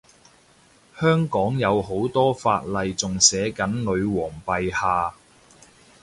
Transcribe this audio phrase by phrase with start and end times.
[0.99, 5.13] 香港好多法例仲寫緊女皇陛下